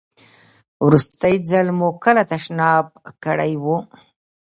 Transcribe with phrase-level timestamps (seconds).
[0.85, 2.85] وروستی ځل مو کله تشناب
[3.23, 3.65] کړی و؟